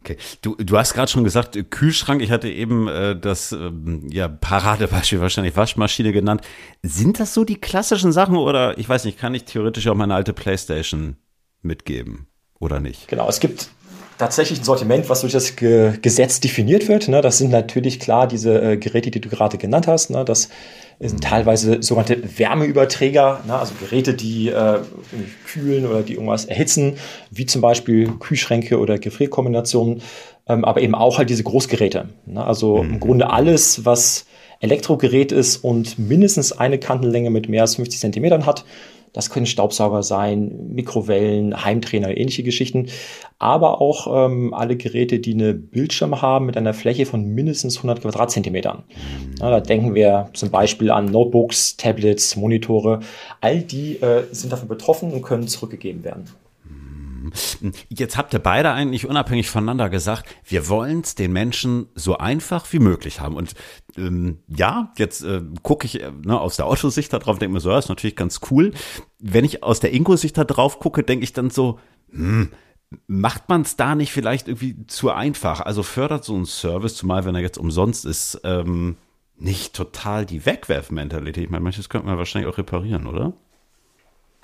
Okay. 0.00 0.16
Du, 0.42 0.54
du 0.54 0.78
hast 0.78 0.94
gerade 0.94 1.10
schon 1.10 1.24
gesagt, 1.24 1.56
äh, 1.56 1.64
Kühlschrank, 1.64 2.22
ich 2.22 2.30
hatte 2.30 2.48
eben 2.48 2.88
äh, 2.88 3.18
das 3.18 3.52
ähm, 3.52 4.06
ja, 4.10 4.28
Paradebeispiel 4.28 5.20
wahrscheinlich 5.20 5.56
Waschmaschine 5.56 6.12
genannt. 6.12 6.42
Sind 6.82 7.20
das 7.20 7.34
so 7.34 7.44
die 7.44 7.56
klassischen 7.56 8.12
Sachen 8.12 8.36
oder 8.36 8.78
ich 8.78 8.88
weiß 8.88 9.04
nicht, 9.04 9.18
kann 9.18 9.34
ich 9.34 9.44
theoretisch 9.44 9.86
auch 9.88 9.94
meine 9.94 10.14
alte 10.14 10.32
Playstation 10.32 11.16
mitgeben 11.62 12.28
oder 12.60 12.80
nicht? 12.80 13.08
Genau, 13.08 13.28
es 13.28 13.40
gibt 13.40 13.70
tatsächlich 14.18 14.60
ein 14.60 14.64
Sortiment, 14.64 15.08
was 15.08 15.22
durch 15.22 15.32
das 15.32 15.56
Ge 15.56 15.98
Gesetz 16.00 16.40
definiert 16.40 16.88
wird. 16.88 17.08
Ne? 17.08 17.20
Das 17.20 17.38
sind 17.38 17.50
natürlich 17.50 18.00
klar 18.00 18.28
diese 18.28 18.60
äh, 18.60 18.76
Geräte, 18.76 19.10
die 19.10 19.20
du 19.20 19.28
gerade 19.28 19.58
genannt 19.58 19.86
hast. 19.86 20.10
Ne? 20.10 20.24
Das 20.24 20.48
sind 21.00 21.22
teilweise 21.22 21.82
sogenannte 21.82 22.38
Wärmeüberträger, 22.38 23.40
ne? 23.46 23.54
also 23.54 23.74
Geräte, 23.80 24.14
die 24.14 24.48
äh, 24.48 24.80
kühlen 25.46 25.86
oder 25.86 26.02
die 26.02 26.14
irgendwas 26.14 26.44
erhitzen, 26.44 26.96
wie 27.30 27.46
zum 27.46 27.60
Beispiel 27.60 28.10
Kühlschränke 28.18 28.78
oder 28.78 28.98
Gefrierkombinationen, 28.98 30.02
ähm, 30.48 30.64
aber 30.64 30.80
eben 30.80 30.96
auch 30.96 31.18
halt 31.18 31.30
diese 31.30 31.44
Großgeräte. 31.44 32.08
Ne? 32.26 32.44
Also 32.44 32.82
mhm. 32.82 32.94
im 32.94 33.00
Grunde 33.00 33.30
alles, 33.30 33.84
was 33.84 34.26
Elektrogerät 34.60 35.30
ist 35.30 35.58
und 35.58 35.98
mindestens 36.00 36.50
eine 36.52 36.78
Kantenlänge 36.78 37.30
mit 37.30 37.48
mehr 37.48 37.62
als 37.62 37.76
50 37.76 38.00
Zentimetern 38.00 38.44
hat, 38.44 38.64
das 39.12 39.30
können 39.30 39.46
Staubsauger 39.46 40.02
sein, 40.02 40.72
Mikrowellen, 40.72 41.64
Heimtrainer, 41.64 42.16
ähnliche 42.16 42.42
Geschichten. 42.42 42.88
Aber 43.38 43.80
auch 43.80 44.26
ähm, 44.26 44.52
alle 44.52 44.76
Geräte, 44.76 45.20
die 45.20 45.34
eine 45.34 45.54
Bildschirm 45.54 46.20
haben 46.20 46.46
mit 46.46 46.56
einer 46.56 46.74
Fläche 46.74 47.06
von 47.06 47.24
mindestens 47.24 47.76
100 47.76 48.02
Quadratzentimetern. 48.02 48.84
Ja, 49.40 49.50
da 49.50 49.60
denken 49.60 49.94
wir 49.94 50.30
zum 50.34 50.50
Beispiel 50.50 50.90
an 50.90 51.06
Notebooks, 51.06 51.76
Tablets, 51.76 52.36
Monitore. 52.36 53.00
All 53.40 53.60
die 53.60 53.96
äh, 53.96 54.24
sind 54.32 54.52
davon 54.52 54.68
betroffen 54.68 55.12
und 55.12 55.22
können 55.22 55.46
zurückgegeben 55.46 56.04
werden. 56.04 56.24
Jetzt 57.88 58.16
habt 58.16 58.32
ihr 58.32 58.38
beide 58.38 58.72
eigentlich 58.72 59.06
unabhängig 59.06 59.48
voneinander 59.48 59.90
gesagt, 59.90 60.28
wir 60.44 60.68
wollen 60.68 61.00
es 61.00 61.14
den 61.14 61.32
Menschen 61.32 61.88
so 61.94 62.18
einfach 62.18 62.72
wie 62.72 62.78
möglich 62.78 63.20
haben. 63.20 63.36
Und 63.36 63.54
ähm, 63.96 64.38
ja, 64.48 64.92
jetzt 64.96 65.22
äh, 65.22 65.42
gucke 65.62 65.86
ich 65.86 66.02
äh, 66.02 66.10
ne, 66.24 66.40
aus 66.40 66.56
der 66.56 66.66
Autosicht 66.66 67.12
da 67.12 67.18
drauf, 67.18 67.38
denke 67.38 67.54
mir 67.54 67.60
so, 67.60 67.70
ja, 67.70 67.78
ist 67.78 67.88
natürlich 67.88 68.16
ganz 68.16 68.40
cool. 68.50 68.72
Wenn 69.18 69.44
ich 69.44 69.62
aus 69.62 69.80
der 69.80 69.92
Ingo-Sicht 69.92 70.36
da 70.36 70.44
drauf 70.44 70.78
gucke, 70.78 71.02
denke 71.02 71.24
ich 71.24 71.32
dann 71.32 71.50
so, 71.50 71.78
hm, 72.10 72.50
macht 73.06 73.48
man 73.48 73.62
es 73.62 73.76
da 73.76 73.94
nicht 73.94 74.12
vielleicht 74.12 74.48
irgendwie 74.48 74.86
zu 74.86 75.10
einfach? 75.10 75.60
Also 75.60 75.82
fördert 75.82 76.24
so 76.24 76.36
ein 76.36 76.46
Service, 76.46 76.96
zumal 76.96 77.24
wenn 77.24 77.34
er 77.34 77.42
jetzt 77.42 77.58
umsonst 77.58 78.04
ist, 78.04 78.40
ähm, 78.44 78.96
nicht 79.36 79.74
total 79.74 80.26
die 80.26 80.44
Wegwerfmentalität. 80.46 81.44
Ich 81.44 81.50
meine, 81.50 81.62
manches 81.62 81.88
könnte 81.88 82.06
man 82.06 82.18
wahrscheinlich 82.18 82.52
auch 82.52 82.58
reparieren, 82.58 83.06
oder? 83.06 83.34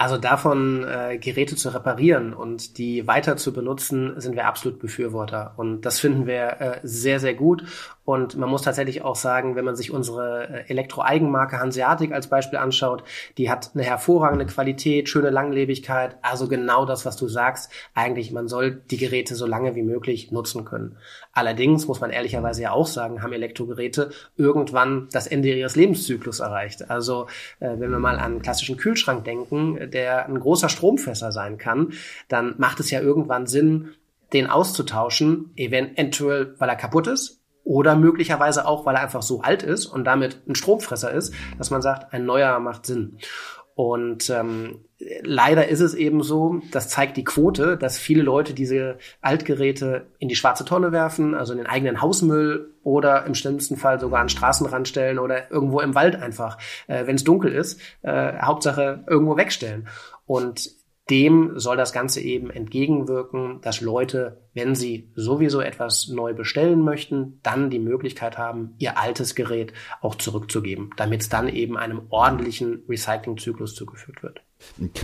Also 0.05 0.19
davon 0.19 0.85
äh, 0.85 1.17
Geräte 1.17 1.57
zu 1.57 1.73
reparieren 1.73 2.35
und 2.35 2.77
die 2.77 3.07
weiter 3.07 3.39
zu 3.39 3.55
benutzen, 3.55 4.21
sind 4.21 4.37
wir 4.37 4.47
absolut 4.47 4.79
Befürworter. 4.79 5.55
Und 5.57 5.81
das 5.87 5.99
finden 5.99 6.27
wir 6.27 6.61
äh, 6.61 6.81
sehr, 6.83 7.21
sehr 7.21 7.33
gut. 7.33 7.65
Und 8.05 8.37
man 8.37 8.51
muss 8.51 8.63
tatsächlich 8.63 9.03
auch 9.03 9.17
sagen, 9.17 9.57
wenn 9.57 9.65
man 9.65 9.77
sich 9.77 9.91
unsere 9.91 10.49
äh, 10.49 10.71
Elektro-Eigenmarke 10.71 11.59
Hanseatic 11.59 12.13
als 12.13 12.27
Beispiel 12.27 12.59
anschaut, 12.59 13.03
die 13.39 13.51
hat 13.51 13.71
eine 13.75 13.83
hervorragende 13.83 14.45
Qualität, 14.45 15.09
schöne 15.09 15.31
Langlebigkeit, 15.31 16.17
also 16.21 16.47
genau 16.47 16.85
das, 16.85 17.07
was 17.07 17.17
du 17.17 17.29
sagst. 17.29 17.73
Eigentlich, 17.95 18.31
man 18.31 18.47
soll 18.47 18.83
die 18.91 18.99
Geräte 18.99 19.35
so 19.35 19.47
lange 19.47 19.75
wie 19.75 19.83
möglich 19.83 20.31
nutzen 20.33 20.67
können. 20.67 20.99
Allerdings 21.33 21.87
muss 21.87 22.01
man 22.01 22.11
ehrlicherweise 22.11 22.63
ja 22.63 22.73
auch 22.73 22.87
sagen, 22.87 23.23
haben 23.23 23.33
Elektrogeräte 23.33 24.11
irgendwann 24.37 25.09
das 25.11 25.27
Ende 25.27 25.55
ihres 25.55 25.75
Lebenszyklus 25.75 26.41
erreicht. 26.41 26.91
Also 26.91 27.27
äh, 27.61 27.71
wenn 27.79 27.91
wir 27.91 27.99
mal 27.99 28.19
an 28.19 28.33
einen 28.33 28.43
klassischen 28.43 28.77
Kühlschrank 28.77 29.25
denken, 29.25 29.91
der 29.91 30.27
ein 30.27 30.39
großer 30.39 30.69
Stromfässer 30.69 31.33
sein 31.33 31.57
kann, 31.57 31.95
dann 32.29 32.55
macht 32.59 32.81
es 32.81 32.91
ja 32.91 33.01
irgendwann 33.01 33.47
Sinn, 33.47 33.95
den 34.35 34.49
auszutauschen, 34.49 35.53
eventuell 35.57 36.55
weil 36.59 36.69
er 36.69 36.77
kaputt 36.77 37.07
ist 37.07 37.44
oder 37.65 37.97
möglicherweise 37.97 38.67
auch, 38.67 38.87
weil 38.87 38.95
er 38.95 39.03
einfach 39.03 39.23
so 39.23 39.41
alt 39.41 39.63
ist 39.63 39.87
und 39.87 40.05
damit 40.05 40.47
ein 40.47 40.55
Stromfresser 40.55 41.13
ist, 41.13 41.35
dass 41.59 41.71
man 41.71 41.83
sagt, 41.83 42.13
ein 42.13 42.27
neuer 42.27 42.61
macht 42.61 42.87
Sinn. 42.87 43.19
Und 43.75 44.31
ähm, 44.31 44.85
leider 45.23 45.67
ist 45.67 45.81
es 45.81 45.95
eben 45.95 46.23
so, 46.23 46.61
das 46.71 46.89
zeigt 46.89 47.17
die 47.17 47.25
Quote, 47.25 47.77
dass 47.77 47.99
viele 47.99 48.23
Leute 48.23 48.55
diese 48.55 48.99
Altgeräte 49.21 50.07
in 50.21 50.29
die 50.29 50.37
schwarze 50.37 50.65
Tonne 50.65 50.93
werfen, 50.93 51.35
also 51.35 51.53
in 51.53 51.59
den 51.59 51.67
eigenen 51.67 52.01
Hausmüll 52.01 52.73
oder 52.85 53.27
im 53.27 53.35
schlimmsten 53.35 53.77
Fall 53.77 53.99
sogar 53.99 54.21
an 54.21 54.29
Straßenrand 54.29 54.87
stellen 54.87 55.19
oder 55.19 55.51
irgendwo 55.51 55.81
im 55.81 55.97
Wald 55.97 56.15
einfach, 56.15 56.59
äh, 56.87 57.07
wenn 57.07 57.17
es 57.17 57.25
dunkel 57.25 57.53
ist, 57.53 57.81
äh, 58.03 58.39
Hauptsache 58.41 59.03
irgendwo 59.09 59.37
wegstellen. 59.37 59.89
Und 60.27 60.71
dem 61.11 61.59
soll 61.59 61.77
das 61.77 61.93
Ganze 61.93 62.21
eben 62.21 62.51
entgegenwirken, 62.51 63.61
dass 63.61 63.81
Leute, 63.83 64.43
wenn 64.55 64.75
sie 64.75 65.11
sowieso 65.15 65.61
etwas 65.61 66.09
neu 66.09 66.33
bestellen 66.33 66.81
möchten, 66.81 67.41
dann 67.43 67.69
die 67.69 67.79
Möglichkeit 67.79 68.39
haben, 68.39 68.75
ihr 68.79 68.99
altes 68.99 69.35
Gerät 69.35 69.75
auch 70.01 70.15
zurückzugeben, 70.15 70.91
damit 70.97 71.21
es 71.21 71.29
dann 71.29 71.49
eben 71.49 71.77
einem 71.77 72.03
ordentlichen 72.09 72.83
Recyclingzyklus 72.89 73.75
zugeführt 73.75 74.23
wird. 74.23 74.43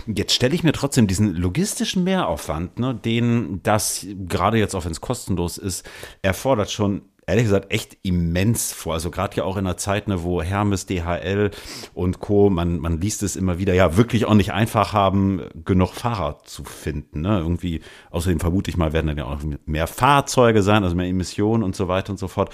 Jetzt 0.07 0.33
stelle 0.33 0.55
ich 0.55 0.63
mir 0.63 0.73
trotzdem 0.73 1.05
diesen 1.05 1.35
logistischen 1.35 2.03
Mehraufwand, 2.03 2.79
ne, 2.79 2.95
den 2.95 3.61
das 3.61 4.07
gerade 4.27 4.57
jetzt 4.57 4.73
auch 4.73 4.85
wenn 4.85 4.91
es 4.91 5.01
kostenlos 5.01 5.59
ist, 5.59 5.87
erfordert 6.23 6.71
schon 6.71 7.03
ehrlich 7.31 7.45
gesagt 7.45 7.71
echt 7.71 7.97
immens 8.03 8.71
vor. 8.71 8.93
Also 8.93 9.11
gerade 9.11 9.37
ja 9.37 9.43
auch 9.43 9.57
in 9.57 9.65
einer 9.65 9.77
Zeit, 9.77 10.07
ne, 10.07 10.23
wo 10.23 10.41
Hermes, 10.41 10.85
DHL 10.85 11.51
und 11.93 12.19
Co., 12.19 12.49
man, 12.49 12.79
man 12.79 13.01
liest 13.01 13.23
es 13.23 13.35
immer 13.35 13.57
wieder, 13.57 13.73
ja, 13.73 13.97
wirklich 13.97 14.25
auch 14.25 14.33
nicht 14.33 14.53
einfach 14.53 14.93
haben, 14.93 15.41
genug 15.65 15.93
Fahrer 15.93 16.39
zu 16.43 16.63
finden. 16.63 17.21
Ne? 17.21 17.39
Irgendwie, 17.39 17.81
außerdem 18.11 18.39
vermute 18.39 18.69
ich 18.69 18.77
mal, 18.77 18.93
werden 18.93 19.07
dann 19.07 19.17
ja 19.17 19.25
auch 19.25 19.39
mehr 19.65 19.87
Fahrzeuge 19.87 20.61
sein, 20.61 20.83
also 20.83 20.95
mehr 20.95 21.07
Emissionen 21.07 21.63
und 21.63 21.75
so 21.75 21.87
weiter 21.87 22.11
und 22.11 22.17
so 22.17 22.27
fort. 22.27 22.53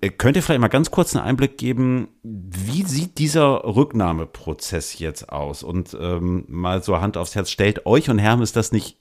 Äh, 0.00 0.10
könnt 0.10 0.36
ihr 0.36 0.42
vielleicht 0.42 0.60
mal 0.60 0.68
ganz 0.68 0.90
kurz 0.90 1.16
einen 1.16 1.24
Einblick 1.24 1.58
geben, 1.58 2.08
wie 2.22 2.82
sieht 2.84 3.18
dieser 3.18 3.64
Rücknahmeprozess 3.64 4.98
jetzt 4.98 5.30
aus? 5.30 5.62
Und 5.62 5.96
ähm, 6.00 6.44
mal 6.48 6.82
so 6.82 7.00
Hand 7.00 7.16
aufs 7.16 7.34
Herz, 7.34 7.50
stellt 7.50 7.86
euch 7.86 8.08
und 8.10 8.18
Hermes 8.18 8.52
das 8.52 8.72
nicht 8.72 8.98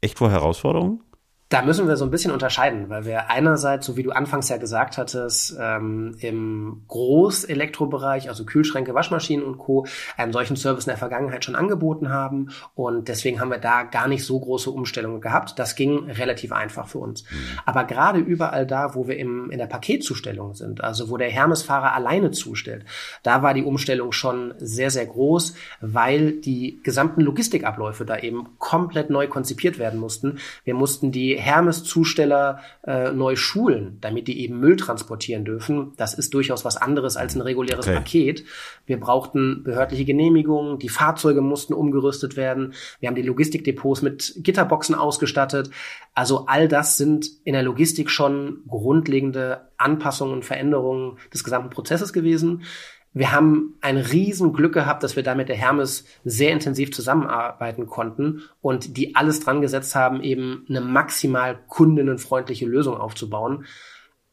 echt 0.00 0.18
vor 0.18 0.30
Herausforderungen? 0.30 1.02
Da 1.50 1.62
müssen 1.62 1.88
wir 1.88 1.96
so 1.96 2.04
ein 2.04 2.12
bisschen 2.12 2.30
unterscheiden, 2.30 2.88
weil 2.90 3.04
wir 3.04 3.28
einerseits, 3.28 3.84
so 3.84 3.96
wie 3.96 4.04
du 4.04 4.12
anfangs 4.12 4.48
ja 4.48 4.56
gesagt 4.56 4.98
hattest, 4.98 5.56
ähm, 5.60 6.14
im 6.20 6.82
Großelektrobereich, 6.86 8.28
also 8.28 8.44
Kühlschränke, 8.44 8.94
Waschmaschinen 8.94 9.44
und 9.44 9.58
Co., 9.58 9.84
einen 10.16 10.32
solchen 10.32 10.54
Service 10.54 10.84
in 10.84 10.90
der 10.90 10.96
Vergangenheit 10.96 11.44
schon 11.44 11.56
angeboten 11.56 12.10
haben. 12.10 12.50
Und 12.76 13.08
deswegen 13.08 13.40
haben 13.40 13.50
wir 13.50 13.58
da 13.58 13.82
gar 13.82 14.06
nicht 14.06 14.24
so 14.24 14.38
große 14.38 14.70
Umstellungen 14.70 15.20
gehabt. 15.20 15.58
Das 15.58 15.74
ging 15.74 16.08
relativ 16.08 16.52
einfach 16.52 16.86
für 16.86 16.98
uns. 16.98 17.24
Mhm. 17.24 17.36
Aber 17.66 17.82
gerade 17.82 18.20
überall 18.20 18.64
da, 18.64 18.94
wo 18.94 19.08
wir 19.08 19.18
im, 19.18 19.50
in 19.50 19.58
der 19.58 19.66
Paketzustellung 19.66 20.54
sind, 20.54 20.84
also 20.84 21.10
wo 21.10 21.16
der 21.16 21.30
Hermes-Fahrer 21.30 21.94
alleine 21.94 22.30
zustellt, 22.30 22.84
da 23.24 23.42
war 23.42 23.54
die 23.54 23.64
Umstellung 23.64 24.12
schon 24.12 24.54
sehr, 24.58 24.92
sehr 24.92 25.06
groß, 25.06 25.54
weil 25.80 26.30
die 26.30 26.78
gesamten 26.84 27.22
Logistikabläufe 27.22 28.04
da 28.04 28.18
eben 28.18 28.50
komplett 28.58 29.10
neu 29.10 29.26
konzipiert 29.26 29.80
werden 29.80 29.98
mussten. 29.98 30.38
Wir 30.62 30.74
mussten 30.74 31.10
die 31.10 31.39
Hermes-Zusteller 31.40 32.60
äh, 32.86 33.12
neu 33.12 33.36
schulen, 33.36 33.98
damit 34.00 34.28
die 34.28 34.40
eben 34.40 34.60
Müll 34.60 34.76
transportieren 34.76 35.44
dürfen. 35.44 35.92
Das 35.96 36.14
ist 36.14 36.34
durchaus 36.34 36.64
was 36.64 36.76
anderes 36.76 37.16
als 37.16 37.34
ein 37.34 37.40
reguläres 37.40 37.86
okay. 37.86 37.96
Paket. 37.96 38.44
Wir 38.86 39.00
brauchten 39.00 39.62
behördliche 39.64 40.04
Genehmigungen, 40.04 40.78
die 40.78 40.88
Fahrzeuge 40.88 41.40
mussten 41.40 41.74
umgerüstet 41.74 42.36
werden. 42.36 42.74
Wir 43.00 43.08
haben 43.08 43.16
die 43.16 43.22
Logistikdepots 43.22 44.02
mit 44.02 44.34
Gitterboxen 44.38 44.94
ausgestattet. 44.94 45.70
Also 46.14 46.46
all 46.46 46.68
das 46.68 46.96
sind 46.96 47.26
in 47.44 47.54
der 47.54 47.62
Logistik 47.62 48.10
schon 48.10 48.62
grundlegende 48.68 49.68
Anpassungen 49.76 50.34
und 50.34 50.44
Veränderungen 50.44 51.18
des 51.32 51.44
gesamten 51.44 51.70
Prozesses 51.70 52.12
gewesen. 52.12 52.62
Wir 53.12 53.32
haben 53.32 53.76
ein 53.80 53.96
riesen 53.96 54.52
Glück 54.52 54.72
gehabt, 54.72 55.02
dass 55.02 55.16
wir 55.16 55.24
da 55.24 55.34
mit 55.34 55.48
der 55.48 55.56
Hermes 55.56 56.04
sehr 56.24 56.52
intensiv 56.52 56.92
zusammenarbeiten 56.92 57.86
konnten 57.86 58.42
und 58.60 58.96
die 58.96 59.16
alles 59.16 59.40
dran 59.40 59.60
gesetzt 59.60 59.96
haben, 59.96 60.22
eben 60.22 60.64
eine 60.68 60.80
maximal 60.80 61.58
kundinnenfreundliche 61.66 62.66
Lösung 62.66 62.96
aufzubauen. 62.96 63.64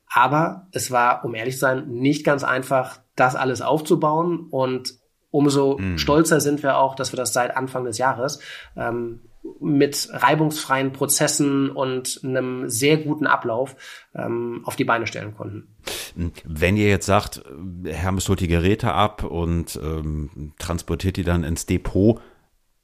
Aber 0.08 0.68
es 0.72 0.92
war, 0.92 1.26
um 1.26 1.34
ehrlich 1.34 1.56
zu 1.56 1.62
sein, 1.62 1.88
nicht 1.88 2.24
ganz 2.24 2.44
einfach, 2.44 3.00
das 3.16 3.36
alles 3.36 3.62
aufzubauen 3.62 4.48
und 4.52 4.94
umso 5.32 5.78
mhm. 5.78 5.98
stolzer 5.98 6.40
sind 6.40 6.64
wir 6.64 6.78
auch, 6.78 6.96
dass 6.96 7.12
wir 7.12 7.18
das 7.18 7.34
seit 7.34 7.58
Anfang 7.58 7.84
des 7.84 7.98
Jahres 7.98 8.40
ähm, 8.76 9.22
mit 9.60 10.10
reibungsfreien 10.12 10.94
Prozessen 10.94 11.70
und 11.70 12.22
einem 12.24 12.70
sehr 12.70 12.98
guten 12.98 13.28
Ablauf 13.28 13.76
ähm, 14.14 14.62
auf 14.66 14.76
die 14.76 14.84
Beine 14.84 15.08
stellen 15.08 15.36
konnten. 15.36 15.76
Wenn 16.46 16.78
ihr 16.78 16.90
jetzt 16.90 17.06
sagt, 17.06 17.44
Hermes 17.86 18.28
holt 18.28 18.40
die 18.40 18.48
Geräte 18.48 18.92
ab 18.94 19.24
und 19.24 19.80
ähm, 19.82 20.54
transportiert 20.58 21.18
die 21.18 21.24
dann 21.24 21.44
ins 21.44 21.66
Depot, 21.66 22.20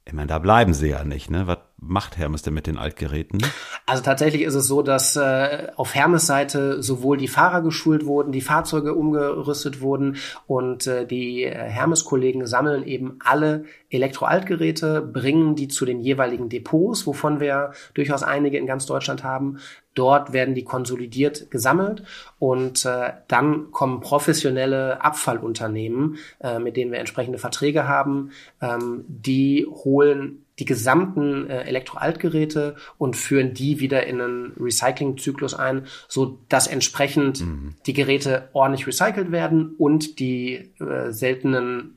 ich 0.05 0.13
meine, 0.13 0.27
da 0.27 0.39
bleiben 0.39 0.73
sie 0.73 0.89
ja 0.89 1.03
nicht, 1.03 1.31
ne? 1.31 1.47
Was 1.47 1.59
macht 1.87 2.17
Hermes 2.17 2.41
denn 2.41 2.53
mit 2.53 2.67
den 2.67 2.77
Altgeräten? 2.77 3.41
Also 3.85 4.03
tatsächlich 4.03 4.43
ist 4.43 4.55
es 4.55 4.67
so, 4.67 4.81
dass 4.81 5.15
äh, 5.15 5.67
auf 5.75 5.95
Hermes 5.95 6.25
Seite 6.25 6.81
sowohl 6.81 7.17
die 7.17 7.27
Fahrer 7.27 7.61
geschult 7.61 8.05
wurden, 8.05 8.31
die 8.31 8.41
Fahrzeuge 8.41 8.93
umgerüstet 8.93 9.81
wurden 9.81 10.17
und 10.47 10.87
äh, 10.87 11.05
die 11.05 11.43
äh, 11.43 11.53
Hermes-Kollegen 11.53 12.45
sammeln 12.47 12.83
eben 12.83 13.19
alle 13.23 13.65
Elektroaltgeräte, 13.89 15.01
bringen 15.01 15.55
die 15.55 15.67
zu 15.67 15.85
den 15.85 15.99
jeweiligen 15.99 16.49
Depots, 16.49 17.05
wovon 17.05 17.39
wir 17.39 17.73
durchaus 17.93 18.23
einige 18.23 18.57
in 18.57 18.65
ganz 18.65 18.85
Deutschland 18.85 19.23
haben. 19.23 19.59
Dort 19.93 20.33
werden 20.33 20.55
die 20.55 20.63
konsolidiert 20.63 21.51
gesammelt 21.51 22.03
und 22.39 22.85
äh, 22.85 23.11
dann 23.27 23.71
kommen 23.71 23.99
professionelle 23.99 25.03
Abfallunternehmen, 25.03 26.17
äh, 26.39 26.57
mit 26.57 26.77
denen 26.77 26.91
wir 26.91 26.99
entsprechende 26.99 27.37
Verträge 27.37 27.87
haben, 27.87 28.31
ähm, 28.61 29.05
die 29.07 29.67
holen 29.69 30.45
die 30.59 30.65
gesamten 30.65 31.49
äh, 31.49 31.63
Elektroaltgeräte 31.63 32.75
und 32.97 33.15
führen 33.15 33.53
die 33.53 33.79
wieder 33.79 34.05
in 34.05 34.21
einen 34.21 34.53
Recyclingzyklus 34.59 35.53
ein, 35.53 35.87
so 36.07 36.39
dass 36.49 36.67
entsprechend 36.67 37.41
mhm. 37.41 37.75
die 37.85 37.93
Geräte 37.93 38.49
ordentlich 38.53 38.87
recycelt 38.87 39.31
werden 39.31 39.75
und 39.77 40.19
die 40.19 40.71
äh, 40.79 41.11
seltenen 41.11 41.95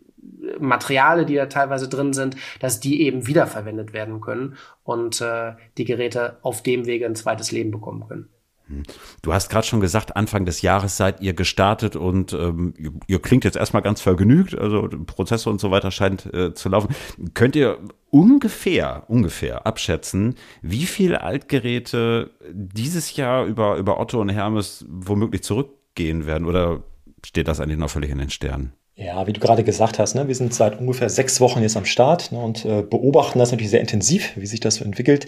Materiale, 0.58 1.26
die 1.26 1.34
da 1.34 1.46
teilweise 1.46 1.88
drin 1.88 2.12
sind, 2.12 2.36
dass 2.60 2.80
die 2.80 3.02
eben 3.02 3.26
wiederverwendet 3.26 3.92
werden 3.92 4.20
können 4.20 4.56
und 4.84 5.20
äh, 5.20 5.52
die 5.78 5.84
Geräte 5.84 6.38
auf 6.42 6.62
dem 6.62 6.86
Wege 6.86 7.06
ein 7.06 7.16
zweites 7.16 7.52
Leben 7.52 7.70
bekommen 7.70 8.06
können. 8.08 8.28
Hm. 8.68 8.82
Du 9.22 9.32
hast 9.32 9.48
gerade 9.48 9.66
schon 9.66 9.80
gesagt, 9.80 10.16
Anfang 10.16 10.44
des 10.44 10.62
Jahres 10.62 10.96
seid 10.96 11.20
ihr 11.20 11.34
gestartet 11.34 11.96
und 11.96 12.32
ähm, 12.32 12.74
ihr, 13.06 13.20
klingt 13.20 13.44
jetzt 13.44 13.56
erstmal 13.56 13.82
ganz 13.82 14.00
vergnügt, 14.00 14.58
also 14.58 14.88
Prozesse 15.06 15.50
und 15.50 15.60
so 15.60 15.70
weiter 15.70 15.90
scheint 15.90 16.32
äh, 16.34 16.52
zu 16.52 16.68
laufen. 16.68 16.94
Könnt 17.34 17.54
ihr 17.54 17.78
ungefähr, 18.10 19.04
ungefähr 19.08 19.66
abschätzen, 19.66 20.34
wie 20.62 20.86
viele 20.86 21.22
Altgeräte 21.22 22.30
dieses 22.50 23.14
Jahr 23.16 23.44
über, 23.46 23.76
über 23.76 24.00
Otto 24.00 24.20
und 24.20 24.30
Hermes 24.30 24.84
womöglich 24.88 25.42
zurückgehen 25.42 26.26
werden 26.26 26.46
oder 26.46 26.82
steht 27.24 27.48
das 27.48 27.60
eigentlich 27.60 27.78
noch 27.78 27.90
völlig 27.90 28.10
in 28.10 28.18
den 28.18 28.30
Sternen? 28.30 28.72
Ja, 28.98 29.26
wie 29.26 29.34
du 29.34 29.40
gerade 29.40 29.62
gesagt 29.62 29.98
hast, 29.98 30.14
ne, 30.14 30.26
wir 30.26 30.34
sind 30.34 30.54
seit 30.54 30.80
ungefähr 30.80 31.10
sechs 31.10 31.38
Wochen 31.42 31.60
jetzt 31.60 31.76
am 31.76 31.84
Start 31.84 32.32
ne, 32.32 32.38
und 32.38 32.64
äh, 32.64 32.80
beobachten 32.80 33.38
das 33.38 33.50
natürlich 33.50 33.68
sehr 33.68 33.82
intensiv, 33.82 34.32
wie 34.36 34.46
sich 34.46 34.60
das 34.60 34.76
so 34.76 34.86
entwickelt. 34.86 35.26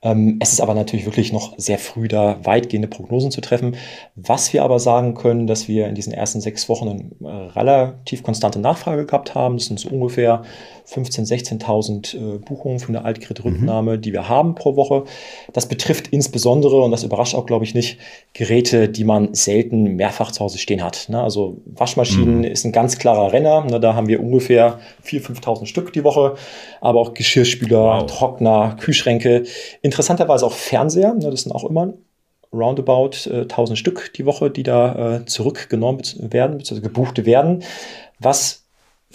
Ähm, 0.00 0.36
es 0.40 0.52
ist 0.52 0.60
aber 0.60 0.74
natürlich 0.74 1.04
wirklich 1.04 1.32
noch 1.32 1.54
sehr 1.58 1.78
früh, 1.78 2.06
da 2.06 2.38
weitgehende 2.44 2.86
Prognosen 2.86 3.32
zu 3.32 3.40
treffen. 3.40 3.74
Was 4.14 4.52
wir 4.52 4.62
aber 4.62 4.78
sagen 4.78 5.14
können, 5.14 5.48
dass 5.48 5.66
wir 5.66 5.88
in 5.88 5.96
diesen 5.96 6.12
ersten 6.12 6.40
sechs 6.40 6.68
Wochen 6.68 7.10
eine 7.20 7.28
äh, 7.28 7.46
relativ 7.48 8.22
konstante 8.22 8.60
Nachfrage 8.60 9.04
gehabt 9.06 9.34
haben. 9.34 9.56
Das 9.56 9.66
sind 9.66 9.80
so 9.80 9.88
ungefähr 9.88 10.42
15.000, 10.86 11.60
16.000 11.60 12.14
äh, 12.36 12.38
Buchungen 12.38 12.78
für 12.78 12.90
eine 12.90 13.04
Altgeräterücknahme, 13.04 13.96
mhm. 13.96 14.00
die 14.00 14.12
wir 14.12 14.28
haben 14.28 14.54
pro 14.54 14.76
Woche. 14.76 15.02
Das 15.52 15.66
betrifft 15.66 16.08
insbesondere, 16.08 16.80
und 16.80 16.92
das 16.92 17.02
überrascht 17.02 17.34
auch, 17.34 17.46
glaube 17.46 17.64
ich, 17.64 17.74
nicht, 17.74 17.98
Geräte, 18.34 18.88
die 18.88 19.04
man 19.04 19.34
selten 19.34 19.96
mehrfach 19.96 20.30
zu 20.30 20.44
Hause 20.44 20.58
stehen 20.58 20.84
hat. 20.84 21.08
Ne? 21.08 21.20
Also 21.20 21.60
Waschmaschinen 21.66 22.38
mhm. 22.38 22.44
ist 22.44 22.64
ein 22.64 22.72
ganz 22.72 22.98
klarer 23.08 23.32
Renner. 23.32 23.64
Ne? 23.64 23.80
Da 23.80 23.94
haben 23.94 24.08
wir 24.08 24.20
ungefähr 24.20 24.78
4.000, 25.04 25.40
5.000 25.40 25.66
Stück 25.66 25.92
die 25.92 26.04
Woche. 26.04 26.34
Aber 26.80 27.00
auch 27.00 27.14
Geschirrspüler, 27.14 28.00
wow. 28.00 28.06
Trockner, 28.06 28.76
Kühlschränke. 28.78 29.44
Interessanterweise 29.82 30.44
auch 30.46 30.52
Fernseher. 30.52 31.14
Ne? 31.14 31.30
Das 31.30 31.42
sind 31.42 31.52
auch 31.52 31.64
immer 31.64 31.94
roundabout 32.52 33.30
äh, 33.30 33.42
1000 33.42 33.78
Stück 33.78 34.12
die 34.14 34.26
Woche, 34.26 34.50
die 34.50 34.62
da 34.62 35.16
äh, 35.16 35.24
zurückgenommen 35.26 36.00
werden, 36.18 36.58
beziehungsweise 36.58 36.82
gebucht 36.82 37.24
werden. 37.26 37.62
Was 38.18 38.67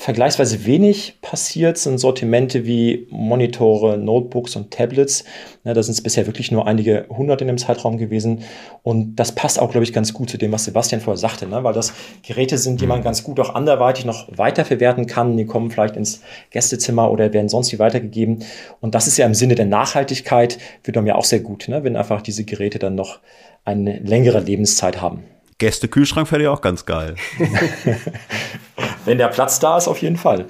vergleichsweise 0.03 0.65
wenig 0.65 1.19
passiert, 1.21 1.77
sind 1.77 1.97
Sortimente 1.97 2.65
wie 2.65 3.07
Monitore, 3.09 3.97
Notebooks 3.97 4.57
und 4.57 4.69
Tablets. 4.69 5.23
Ja, 5.63 5.73
da 5.73 5.81
sind 5.81 5.93
es 5.93 6.01
bisher 6.01 6.27
wirklich 6.27 6.51
nur 6.51 6.67
einige 6.67 7.05
hundert 7.09 7.39
in 7.39 7.47
dem 7.47 7.57
Zeitraum 7.57 7.97
gewesen. 7.97 8.43
Und 8.81 9.15
das 9.15 9.31
passt 9.31 9.59
auch, 9.59 9.71
glaube 9.71 9.85
ich, 9.85 9.93
ganz 9.93 10.13
gut 10.13 10.29
zu 10.29 10.37
dem, 10.37 10.51
was 10.51 10.65
Sebastian 10.65 10.99
vorher 10.99 11.17
sagte, 11.17 11.47
ne? 11.47 11.63
weil 11.63 11.73
das 11.73 11.93
Geräte 12.21 12.57
sind, 12.57 12.81
die 12.81 12.85
man 12.85 12.99
mhm. 12.99 13.05
ganz 13.05 13.23
gut 13.23 13.39
auch 13.39 13.55
anderweitig 13.55 14.03
noch 14.03 14.27
weiterverwerten 14.35 15.07
kann. 15.07 15.37
Die 15.37 15.45
kommen 15.45 15.71
vielleicht 15.71 15.95
ins 15.95 16.21
Gästezimmer 16.49 17.09
oder 17.09 17.31
werden 17.31 17.47
sonst 17.47 17.71
wie 17.71 17.79
weitergegeben. 17.79 18.43
Und 18.81 18.95
das 18.95 19.07
ist 19.07 19.15
ja 19.15 19.25
im 19.25 19.33
Sinne 19.33 19.55
der 19.55 19.67
Nachhaltigkeit 19.67 20.57
für 20.81 20.91
dann 20.91 21.07
ja 21.07 21.15
auch 21.15 21.23
sehr 21.23 21.39
gut, 21.39 21.69
ne? 21.69 21.85
wenn 21.85 21.95
einfach 21.95 22.21
diese 22.21 22.43
Geräte 22.43 22.77
dann 22.77 22.95
noch 22.95 23.21
eine 23.63 23.99
längere 23.99 24.41
Lebenszeit 24.41 25.01
haben. 25.01 25.23
Gäste-Kühlschrank 25.59 26.27
fände 26.27 26.43
ich 26.43 26.49
auch 26.49 26.59
ganz 26.59 26.85
geil. 26.85 27.15
Wenn 29.05 29.17
der 29.17 29.27
Platz 29.27 29.59
da 29.59 29.77
ist, 29.77 29.87
auf 29.87 30.01
jeden 30.01 30.17
Fall. 30.17 30.45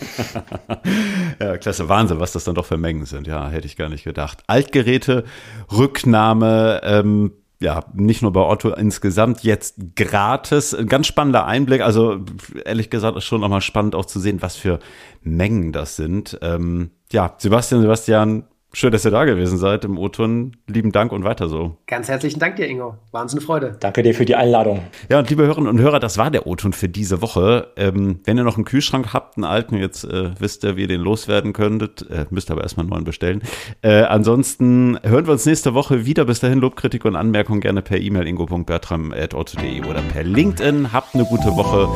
ja, 1.40 1.58
klasse. 1.58 1.90
Wahnsinn, 1.90 2.20
was 2.20 2.32
das 2.34 2.44
dann 2.44 2.56
doch 2.56 2.66
für 2.66 2.78
Mengen 2.78 3.06
sind. 3.06 3.28
Ja, 3.28 3.50
hätte 3.50 3.66
ich 3.66 3.76
gar 3.76 3.90
nicht 3.90 4.04
gedacht. 4.04 4.44
Altgeräte, 4.48 5.24
Rücknahme, 5.72 6.82
ähm, 6.84 7.32
ja, 7.60 7.86
nicht 7.94 8.22
nur 8.22 8.34
bei 8.34 8.42
Otto 8.42 8.70
insgesamt 8.74 9.44
jetzt 9.44 9.96
gratis. 9.96 10.74
Ein 10.74 10.88
ganz 10.88 11.08
spannender 11.08 11.46
Einblick. 11.46 11.82
Also 11.82 12.20
ehrlich 12.66 12.90
gesagt 12.90 13.18
ist 13.18 13.24
schon 13.24 13.42
nochmal 13.42 13.62
spannend 13.62 13.96
auch 13.96 14.06
zu 14.06 14.20
sehen, 14.20 14.42
was 14.42 14.58
für 14.58 14.80
Mengen 15.22 15.72
das 15.72 15.96
sind. 15.96 16.38
Ähm, 16.42 16.92
ja, 17.12 17.34
Sebastian, 17.38 17.82
Sebastian, 17.82 18.44
Schön, 18.76 18.92
dass 18.92 19.06
ihr 19.06 19.12
da 19.12 19.24
gewesen 19.26 19.60
seid 19.60 19.86
im 19.86 20.00
O-Ton. 20.00 20.58
Lieben 20.66 20.92
Dank 20.92 21.12
und 21.12 21.24
weiter 21.24 21.48
so. 21.48 21.78
Ganz 21.86 22.08
herzlichen 22.08 22.40
Dank 22.40 22.56
dir, 22.56 22.68
Ingo. 22.68 22.96
Wahnsinn 23.12 23.40
Freude. 23.40 23.78
Danke 23.80 24.02
dir 24.02 24.16
für 24.16 24.26
die 24.26 24.36
Einladung. 24.36 24.82
Ja, 25.10 25.20
und 25.20 25.30
liebe 25.30 25.44
Hörerinnen 25.44 25.70
und 25.70 25.80
Hörer, 25.80 26.00
das 26.00 26.18
war 26.18 26.32
der 26.32 26.48
O-Ton 26.48 26.74
für 26.74 26.90
diese 26.90 27.22
Woche. 27.22 27.68
Ähm, 27.78 28.22
wenn 28.26 28.36
ihr 28.36 28.44
noch 28.44 28.56
einen 28.56 28.66
Kühlschrank 28.66 29.14
habt, 29.14 29.38
einen 29.38 29.44
alten, 29.44 29.78
jetzt 29.78 30.06
äh, 30.06 30.32
wisst 30.40 30.64
ihr, 30.64 30.76
wie 30.76 30.82
ihr 30.82 30.88
den 30.88 31.02
loswerden 31.02 31.54
könntet. 31.54 32.10
Äh, 32.10 32.26
müsst 32.32 32.50
aber 32.50 32.64
erstmal 32.64 32.86
einen 32.86 32.94
neuen 32.94 33.04
bestellen. 33.04 33.44
Äh, 33.84 34.06
ansonsten 34.06 34.98
hören 35.04 35.28
wir 35.28 35.34
uns 35.34 35.46
nächste 35.46 35.76
Woche 35.76 36.08
wieder. 36.08 36.26
Bis 36.26 36.40
dahin 36.40 36.58
Lob, 36.58 36.76
Kritik 36.76 37.06
und 37.06 37.16
Anmerkungen 37.16 37.62
gerne 37.62 37.84
per 37.84 38.00
E-Mail 38.00 38.26
ingo.bertram.otto.de 38.26 39.86
oder 39.86 40.02
per 40.02 40.24
LinkedIn. 40.24 40.92
Habt 40.92 41.14
eine 41.14 41.26
gute 41.26 41.56
Woche. 41.56 41.88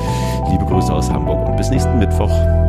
Liebe 0.52 0.66
Grüße 0.66 0.94
aus 0.94 1.10
Hamburg 1.10 1.50
und 1.50 1.58
bis 1.58 1.72
nächsten 1.72 1.98
Mittwoch. 1.98 2.67